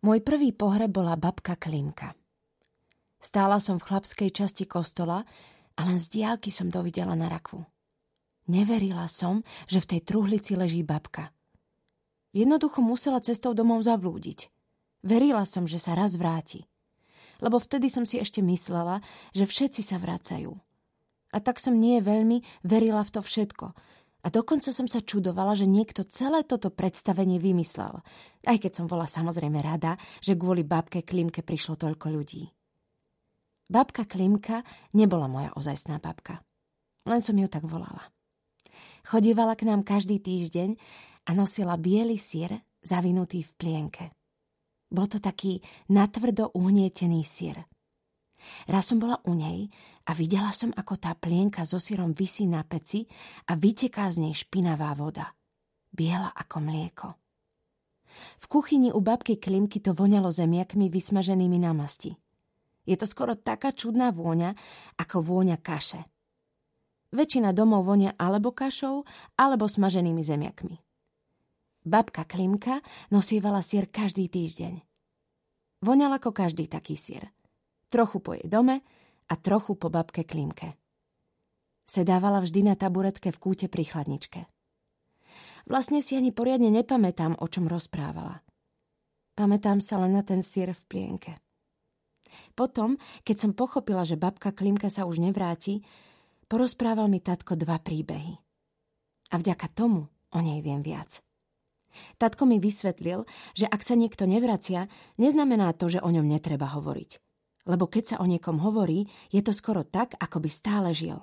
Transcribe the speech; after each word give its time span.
Môj 0.00 0.24
prvý 0.24 0.56
pohreb 0.56 0.88
bola 0.88 1.12
babka 1.20 1.60
Klimka. 1.60 2.16
Stála 3.20 3.60
som 3.60 3.76
v 3.76 3.84
chlapskej 3.84 4.32
časti 4.32 4.64
kostola 4.64 5.20
a 5.76 5.80
len 5.84 6.00
z 6.00 6.08
diálky 6.08 6.48
som 6.48 6.72
dovidela 6.72 7.12
na 7.12 7.28
rakvu. 7.28 7.60
Neverila 8.48 9.04
som, 9.12 9.44
že 9.68 9.84
v 9.84 9.88
tej 9.92 10.00
truhlici 10.08 10.56
leží 10.56 10.80
babka. 10.80 11.28
Jednoducho 12.32 12.80
musela 12.80 13.20
cestou 13.20 13.52
domov 13.52 13.84
zablúdiť. 13.84 14.48
Verila 15.04 15.44
som, 15.44 15.68
že 15.68 15.76
sa 15.76 15.92
raz 15.92 16.16
vráti. 16.16 16.64
Lebo 17.44 17.60
vtedy 17.60 17.92
som 17.92 18.08
si 18.08 18.16
ešte 18.16 18.40
myslela, 18.40 19.04
že 19.36 19.44
všetci 19.44 19.84
sa 19.84 20.00
vracajú. 20.00 20.56
A 21.30 21.36
tak 21.44 21.60
som 21.60 21.76
nie 21.76 22.00
veľmi 22.00 22.40
verila 22.64 23.04
v 23.04 23.12
to 23.12 23.20
všetko, 23.20 23.76
a 24.20 24.28
dokonca 24.28 24.68
som 24.68 24.84
sa 24.84 25.00
čudovala, 25.00 25.56
že 25.56 25.64
niekto 25.64 26.04
celé 26.04 26.44
toto 26.44 26.68
predstavenie 26.68 27.40
vymyslel. 27.40 28.04
Aj 28.44 28.56
keď 28.60 28.72
som 28.82 28.86
bola 28.86 29.08
samozrejme 29.08 29.56
rada, 29.64 29.96
že 30.20 30.36
kvôli 30.36 30.60
babke 30.60 31.00
Klimke 31.00 31.40
prišlo 31.40 31.80
toľko 31.80 32.06
ľudí. 32.12 32.44
Babka 33.70 34.04
Klimka 34.04 34.66
nebola 34.92 35.30
moja 35.30 35.54
ozajstná 35.56 36.02
babka. 36.02 36.42
Len 37.06 37.22
som 37.22 37.38
ju 37.38 37.46
tak 37.46 37.64
volala. 37.64 38.02
Chodívala 39.06 39.56
k 39.56 39.64
nám 39.70 39.86
každý 39.86 40.20
týždeň 40.20 40.76
a 41.24 41.30
nosila 41.32 41.80
biely 41.80 42.20
sír 42.20 42.60
zavinutý 42.84 43.40
v 43.46 43.52
plienke. 43.56 44.04
Bol 44.90 45.06
to 45.06 45.22
taký 45.22 45.62
natvrdo 45.88 46.50
uhnietený 46.50 47.22
sír. 47.22 47.69
Raz 48.66 48.90
som 48.90 48.98
bola 48.98 49.20
u 49.24 49.36
nej 49.36 49.68
a 50.08 50.16
videla 50.16 50.50
som, 50.50 50.72
ako 50.74 50.96
tá 50.96 51.14
plienka 51.14 51.62
so 51.68 51.78
syrom 51.78 52.16
vysí 52.16 52.48
na 52.48 52.64
peci 52.64 53.06
a 53.48 53.56
vyteká 53.56 54.08
z 54.10 54.26
nej 54.26 54.34
špinavá 54.34 54.92
voda. 54.96 55.32
Biela 55.90 56.30
ako 56.34 56.56
mlieko. 56.62 57.08
V 58.42 58.46
kuchyni 58.50 58.90
u 58.90 59.00
babky 59.00 59.38
Klimky 59.38 59.78
to 59.78 59.94
voňalo 59.94 60.34
zemiakmi 60.34 60.90
vysmaženými 60.90 61.58
na 61.62 61.70
masti. 61.70 62.14
Je 62.86 62.98
to 62.98 63.06
skoro 63.06 63.38
taká 63.38 63.70
čudná 63.70 64.10
vôňa, 64.10 64.56
ako 64.98 65.22
vôňa 65.22 65.62
kaše. 65.62 66.02
Väčšina 67.10 67.54
domov 67.54 67.86
vonia 67.86 68.14
alebo 68.18 68.54
kašou, 68.54 69.02
alebo 69.38 69.66
smaženými 69.66 70.22
zemiakmi. 70.22 70.78
Babka 71.86 72.26
Klimka 72.26 72.82
nosievala 73.10 73.62
sír 73.62 73.90
každý 73.90 74.30
týždeň. 74.30 74.82
Voňal 75.80 76.18
ako 76.18 76.30
každý 76.34 76.66
taký 76.70 76.94
sír– 76.98 77.30
trochu 77.90 78.22
po 78.22 78.38
jej 78.38 78.46
dome 78.46 78.80
a 79.26 79.34
trochu 79.34 79.74
po 79.74 79.90
babke 79.90 80.22
Klimke. 80.22 80.78
Sedávala 81.90 82.38
vždy 82.38 82.70
na 82.70 82.78
taburetke 82.78 83.34
v 83.34 83.38
kúte 83.42 83.66
pri 83.66 83.82
chladničke. 83.82 84.46
Vlastne 85.66 85.98
si 85.98 86.14
ani 86.14 86.30
poriadne 86.30 86.70
nepamätám, 86.70 87.34
o 87.42 87.46
čom 87.50 87.66
rozprávala. 87.66 88.46
Pamätám 89.34 89.82
sa 89.82 89.98
len 89.98 90.14
na 90.14 90.22
ten 90.22 90.42
sír 90.42 90.70
v 90.70 90.82
plienke. 90.86 91.32
Potom, 92.54 92.94
keď 93.26 93.36
som 93.36 93.52
pochopila, 93.58 94.06
že 94.06 94.14
babka 94.14 94.54
Klimka 94.54 94.86
sa 94.86 95.02
už 95.02 95.18
nevráti, 95.18 95.82
porozprával 96.46 97.10
mi 97.10 97.18
tatko 97.18 97.58
dva 97.58 97.82
príbehy. 97.82 98.38
A 99.30 99.34
vďaka 99.38 99.66
tomu 99.74 100.06
o 100.30 100.38
nej 100.38 100.62
viem 100.62 100.82
viac. 100.82 101.22
Tatko 102.22 102.46
mi 102.46 102.62
vysvetlil, 102.62 103.26
že 103.58 103.66
ak 103.66 103.82
sa 103.82 103.98
niekto 103.98 104.30
nevracia, 104.30 104.86
neznamená 105.18 105.74
to, 105.74 105.90
že 105.90 105.98
o 105.98 106.10
ňom 106.10 106.22
netreba 106.22 106.70
hovoriť 106.70 107.29
lebo 107.68 107.88
keď 107.88 108.04
sa 108.04 108.16
o 108.20 108.28
niekom 108.28 108.60
hovorí, 108.60 109.08
je 109.28 109.40
to 109.44 109.52
skoro 109.52 109.84
tak, 109.84 110.16
ako 110.16 110.40
by 110.40 110.50
stále 110.52 110.90
žil. 110.92 111.20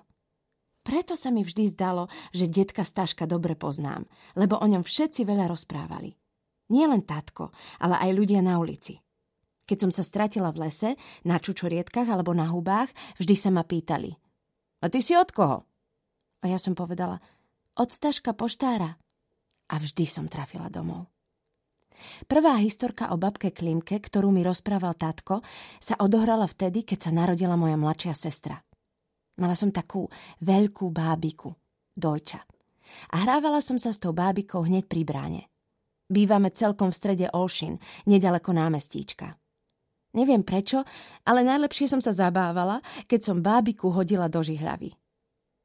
Preto 0.88 1.20
sa 1.20 1.36
mi 1.36 1.44
vždy 1.44 1.76
zdalo, 1.76 2.08
že 2.32 2.48
detka 2.48 2.88
Staška 2.88 3.28
dobre 3.28 3.60
poznám, 3.60 4.08
lebo 4.40 4.56
o 4.56 4.64
ňom 4.64 4.88
všetci 4.88 5.28
veľa 5.28 5.52
rozprávali. 5.52 6.16
Nie 6.72 6.88
len 6.88 7.04
tátko, 7.04 7.52
ale 7.84 8.00
aj 8.00 8.12
ľudia 8.16 8.40
na 8.40 8.56
ulici. 8.56 9.00
Keď 9.68 9.78
som 9.84 9.92
sa 9.92 10.04
stratila 10.04 10.48
v 10.56 10.68
lese, 10.68 10.96
na 11.28 11.44
čučorietkach 11.44 12.08
alebo 12.08 12.32
na 12.32 12.48
hubách, 12.48 12.88
vždy 13.20 13.36
sa 13.36 13.52
ma 13.52 13.68
pýtali. 13.68 14.16
A 14.80 14.88
ty 14.88 15.04
si 15.04 15.12
od 15.12 15.28
koho? 15.36 15.68
A 16.40 16.46
ja 16.48 16.56
som 16.56 16.72
povedala, 16.72 17.20
od 17.76 17.90
Staška 17.92 18.32
poštára. 18.32 18.96
A 19.68 19.76
vždy 19.76 20.08
som 20.08 20.32
trafila 20.32 20.72
domov. 20.72 21.12
Prvá 22.26 22.58
historka 22.60 23.12
o 23.14 23.18
babke 23.18 23.54
Klimke, 23.54 23.98
ktorú 24.02 24.30
mi 24.34 24.42
rozprával 24.42 24.94
tátko, 24.98 25.42
sa 25.78 25.98
odohrala 26.02 26.46
vtedy, 26.46 26.84
keď 26.86 27.10
sa 27.10 27.12
narodila 27.12 27.60
moja 27.60 27.78
mladšia 27.78 28.14
sestra. 28.14 28.58
Mala 29.38 29.54
som 29.54 29.70
takú 29.70 30.10
veľkú 30.42 30.90
bábiku, 30.90 31.54
dojča. 31.94 32.42
A 33.14 33.16
hrávala 33.22 33.62
som 33.62 33.78
sa 33.78 33.94
s 33.94 34.02
tou 34.02 34.16
bábikou 34.16 34.66
hneď 34.66 34.90
pri 34.90 35.04
bráne. 35.06 35.42
Bývame 36.08 36.56
celkom 36.56 36.90
v 36.90 36.98
strede 36.98 37.28
Olšin, 37.36 37.78
nedaleko 38.08 38.56
námestíčka. 38.56 39.36
Neviem 40.16 40.42
prečo, 40.42 40.82
ale 41.28 41.46
najlepšie 41.46 41.86
som 41.92 42.02
sa 42.02 42.16
zabávala, 42.16 42.82
keď 43.06 43.20
som 43.22 43.44
bábiku 43.44 43.92
hodila 43.94 44.32
do 44.32 44.42
žihľavy. 44.42 44.96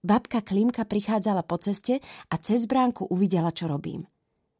Babka 0.03 0.43
Klimka 0.43 0.83
prichádzala 0.83 1.47
po 1.47 1.63
ceste 1.63 2.03
a 2.27 2.35
cez 2.43 2.67
bránku 2.67 3.07
uvidela, 3.07 3.55
čo 3.55 3.71
robím. 3.71 4.03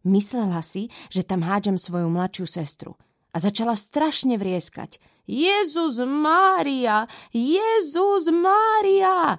Myslela 0.03 0.59
si, 0.67 0.91
že 1.15 1.23
tam 1.23 1.47
hádžem 1.47 1.79
svoju 1.79 2.11
mladšiu 2.11 2.47
sestru 2.47 2.99
a 3.31 3.37
začala 3.39 3.79
strašne 3.79 4.35
vrieskať. 4.35 4.99
Jezus 5.25 6.03
Mária! 6.03 7.07
Jezus 7.31 8.27
Mária! 8.29 9.39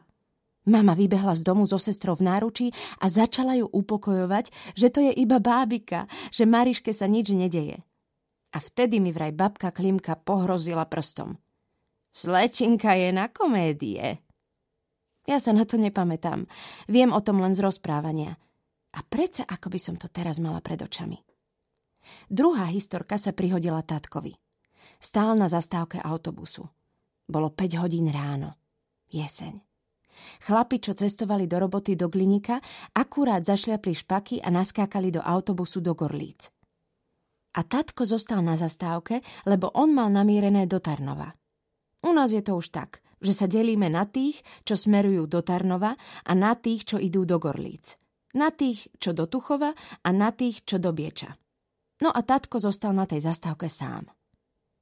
Mama 0.63 0.95
vybehla 0.95 1.35
z 1.35 1.43
domu 1.43 1.67
so 1.67 1.75
sestrou 1.75 2.15
v 2.15 2.23
náručí 2.23 2.67
a 3.03 3.11
začala 3.11 3.59
ju 3.59 3.67
upokojovať, 3.67 4.75
že 4.79 4.87
to 4.87 5.03
je 5.03 5.11
iba 5.11 5.43
bábika, 5.43 6.07
že 6.31 6.47
Mariške 6.47 6.95
sa 6.95 7.03
nič 7.03 7.35
nedeje. 7.35 7.83
A 8.55 8.63
vtedy 8.63 9.03
mi 9.03 9.11
vraj 9.11 9.35
babka 9.35 9.75
Klimka 9.75 10.15
pohrozila 10.15 10.87
prstom. 10.87 11.35
Slečinka 12.15 12.95
je 12.95 13.11
na 13.11 13.27
komédie. 13.27 14.23
Ja 15.27 15.37
sa 15.43 15.51
na 15.51 15.67
to 15.67 15.75
nepamätám. 15.75 16.47
Viem 16.87 17.11
o 17.11 17.19
tom 17.19 17.43
len 17.43 17.51
z 17.51 17.59
rozprávania– 17.59 18.39
a 18.93 18.99
predsa 19.01 19.43
ako 19.49 19.67
by 19.73 19.79
som 19.81 19.95
to 19.97 20.07
teraz 20.09 20.37
mala 20.37 20.61
pred 20.61 20.81
očami. 20.81 21.17
Druhá 22.27 22.69
historka 22.69 23.15
sa 23.15 23.31
prihodila 23.31 23.81
tatkovi. 23.81 24.35
Stál 24.99 25.35
na 25.35 25.47
zastávke 25.51 25.99
autobusu. 25.99 26.67
Bolo 27.27 27.51
5 27.51 27.81
hodín 27.81 28.11
ráno. 28.11 28.59
Jeseň. 29.11 29.59
Chlapi, 30.45 30.77
čo 30.77 30.93
cestovali 30.93 31.49
do 31.49 31.57
roboty 31.57 31.97
do 31.97 32.05
Glinika, 32.07 32.61
akurát 32.93 33.41
zašliapli 33.41 33.93
špaky 33.97 34.35
a 34.45 34.53
naskákali 34.53 35.09
do 35.09 35.21
autobusu 35.25 35.81
do 35.81 35.97
Gorlíc. 35.97 36.53
A 37.53 37.61
tatko 37.61 38.05
zostal 38.05 38.41
na 38.41 38.57
zastávke, 38.57 39.21
lebo 39.45 39.69
on 39.73 39.93
mal 39.93 40.09
namierené 40.09 40.65
do 40.65 40.81
Tarnova. 40.81 41.33
U 42.03 42.11
nás 42.11 42.33
je 42.33 42.41
to 42.41 42.57
už 42.57 42.73
tak, 42.73 42.99
že 43.23 43.33
sa 43.33 43.45
delíme 43.47 43.87
na 43.87 44.03
tých, 44.03 44.41
čo 44.67 44.75
smerujú 44.75 45.29
do 45.29 45.39
Tarnova 45.39 45.95
a 46.25 46.31
na 46.35 46.57
tých, 46.57 46.83
čo 46.83 46.97
idú 46.99 47.23
do 47.23 47.39
Gorlíc. 47.39 47.95
Na 48.33 48.49
tých, 48.49 48.89
čo 48.97 49.13
do 49.13 49.29
Tuchova 49.29 49.77
a 50.01 50.09
na 50.09 50.33
tých, 50.33 50.65
čo 50.65 50.81
do 50.81 50.89
Bieča. 50.89 51.37
No 52.01 52.09
a 52.09 52.19
tatko 52.25 52.57
zostal 52.57 52.89
na 52.97 53.05
tej 53.05 53.21
zastávke 53.21 53.69
sám. 53.69 54.09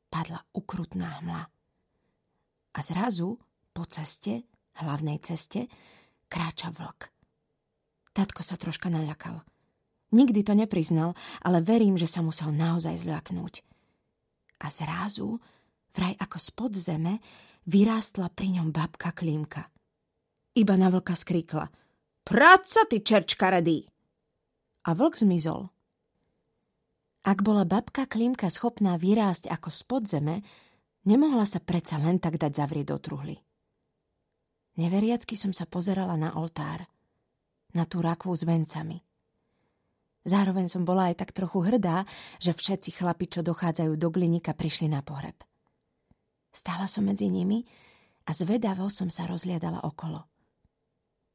Padla 0.07 0.39
ukrutná 0.56 1.19
hmla. 1.19 1.44
A 2.72 2.79
zrazu 2.79 3.35
po 3.75 3.84
ceste, 3.91 4.47
hlavnej 4.79 5.19
ceste, 5.19 5.67
kráča 6.31 6.72
vlk. 6.72 7.12
Tatko 8.16 8.39
sa 8.39 8.56
troška 8.56 8.88
naľakal. 8.88 9.44
Nikdy 10.16 10.47
to 10.47 10.56
nepriznal, 10.56 11.16
ale 11.44 11.63
verím, 11.63 11.95
že 12.00 12.07
sa 12.07 12.23
musel 12.23 12.56
naozaj 12.56 13.00
zľaknúť. 13.03 13.63
A 14.63 14.68
zrazu, 14.72 15.39
vraj 15.91 16.16
ako 16.19 16.38
spod 16.39 16.72
zeme, 16.75 17.19
vyrástla 17.68 18.31
pri 18.31 18.59
ňom 18.59 18.72
babka 18.72 19.12
Klímka. 19.12 19.68
Iba 20.56 20.75
na 20.79 20.88
vlka 20.88 21.16
skríkla– 21.16 21.68
Práca, 22.21 22.85
ty 22.85 23.01
čerčkaredý! 23.01 23.89
A 24.85 24.97
vlk 24.97 25.13
zmizol. 25.21 25.69
Ak 27.21 27.45
bola 27.45 27.69
babka 27.69 28.09
Klimka 28.09 28.49
schopná 28.49 28.97
vyrásť 28.97 29.45
ako 29.53 29.69
spod 29.69 30.09
zeme, 30.09 30.41
nemohla 31.06 31.45
sa 31.45 31.62
predsa 31.62 32.01
len 32.01 32.18
tak 32.18 32.41
dať 32.41 32.57
zavrieť 32.57 32.85
do 32.89 32.97
truhly. 32.97 33.38
Neveriacky 34.81 35.38
som 35.38 35.53
sa 35.53 35.69
pozerala 35.69 36.18
na 36.18 36.33
oltár, 36.33 36.89
na 37.77 37.85
tú 37.85 38.01
rakvu 38.01 38.33
s 38.33 38.41
vencami. 38.41 38.97
Zároveň 40.25 40.65
som 40.65 40.81
bola 40.81 41.13
aj 41.13 41.21
tak 41.21 41.33
trochu 41.33 41.62
hrdá, 41.65 42.06
že 42.41 42.53
všetci 42.53 42.97
chlapi, 42.97 43.25
čo 43.29 43.45
dochádzajú 43.45 43.94
do 43.97 44.09
Glinika, 44.09 44.57
prišli 44.57 44.89
na 44.89 45.06
pohreb. 45.06 45.38
Stála 46.53 46.85
som 46.85 47.06
medzi 47.06 47.29
nimi 47.29 47.62
a 48.25 48.31
zvedavo 48.33 48.89
som 48.89 49.09
sa 49.09 49.29
rozliadala 49.29 49.81
okolo. 49.85 50.31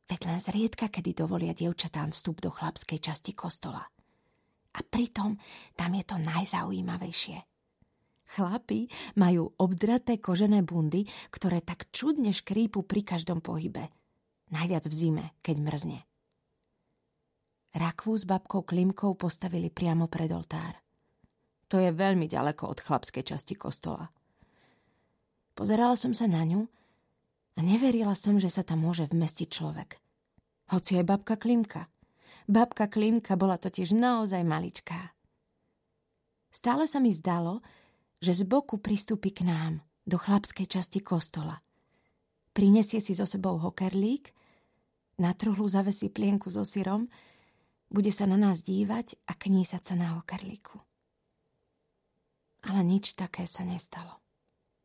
Veď 0.06 0.20
len 0.30 0.38
zriedka, 0.38 0.86
kedy 0.86 1.18
dovolia 1.18 1.50
dievčatám 1.50 2.14
vstup 2.14 2.38
do 2.38 2.50
chlapskej 2.54 3.02
časti 3.02 3.34
kostola. 3.34 3.82
A 4.76 4.80
pritom 4.86 5.34
tam 5.74 5.90
je 5.98 6.04
to 6.06 6.16
najzaujímavejšie. 6.22 7.42
Chlapi 8.26 8.90
majú 9.18 9.54
obdraté 9.58 10.18
kožené 10.18 10.66
bundy, 10.66 11.06
ktoré 11.30 11.62
tak 11.62 11.90
čudne 11.94 12.34
škrípu 12.34 12.82
pri 12.82 13.06
každom 13.06 13.38
pohybe. 13.38 13.90
Najviac 14.50 14.86
v 14.86 14.94
zime, 14.94 15.24
keď 15.42 15.56
mrzne. 15.62 15.98
Rakvu 17.76 18.12
s 18.14 18.24
babkou 18.24 18.62
Klimkou 18.62 19.14
postavili 19.18 19.68
priamo 19.68 20.06
pred 20.06 20.30
oltár. 20.32 20.80
To 21.66 21.82
je 21.82 21.90
veľmi 21.90 22.30
ďaleko 22.30 22.70
od 22.70 22.78
chlapskej 22.78 23.26
časti 23.26 23.58
kostola. 23.58 24.06
Pozerala 25.56 25.98
som 25.98 26.14
sa 26.14 26.30
na 26.30 26.46
ňu 26.46 26.70
a 27.56 27.64
neverila 27.64 28.12
som, 28.12 28.36
že 28.36 28.52
sa 28.52 28.60
tam 28.60 28.84
môže 28.84 29.08
vmestiť 29.08 29.48
človek. 29.48 29.96
Hoci 30.76 31.00
aj 31.00 31.04
babka 31.08 31.40
Klimka. 31.40 31.88
Babka 32.46 32.86
Klimka 32.86 33.34
bola 33.34 33.56
totiž 33.56 33.96
naozaj 33.96 34.44
maličká. 34.44 35.16
Stále 36.52 36.84
sa 36.84 37.00
mi 37.00 37.12
zdalo, 37.12 37.64
že 38.20 38.32
z 38.32 38.42
boku 38.48 38.80
pristúpi 38.80 39.32
k 39.32 39.44
nám, 39.44 39.84
do 40.06 40.16
chlapskej 40.16 40.68
časti 40.68 41.00
kostola. 41.04 41.60
Prinesie 42.56 43.04
si 43.04 43.12
so 43.12 43.28
sebou 43.28 43.60
hokerlík, 43.60 44.32
na 45.16 45.32
truhlu 45.32 45.64
zavesí 45.68 46.12
plienku 46.12 46.52
so 46.52 46.64
syrom, 46.64 47.08
bude 47.88 48.12
sa 48.12 48.28
na 48.28 48.36
nás 48.36 48.60
dívať 48.60 49.16
a 49.28 49.32
knísať 49.32 49.82
sa 49.82 49.94
na 49.96 50.16
hokerlíku. 50.20 50.76
Ale 52.66 52.82
nič 52.84 53.14
také 53.14 53.46
sa 53.48 53.62
nestalo. 53.64 54.25